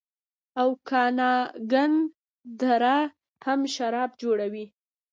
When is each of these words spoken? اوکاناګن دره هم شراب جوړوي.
اوکاناګن 0.63 1.93
دره 2.59 2.97
هم 3.45 3.59
شراب 3.75 4.11
جوړوي. 4.21 4.65